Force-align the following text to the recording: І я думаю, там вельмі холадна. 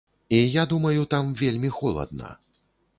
І 0.29 0.37
я 0.37 0.63
думаю, 0.71 1.05
там 1.13 1.31
вельмі 1.43 1.69
холадна. 1.79 2.37